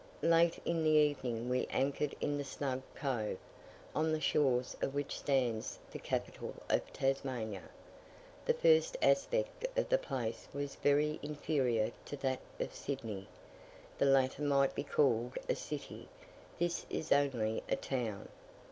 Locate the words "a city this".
15.47-16.87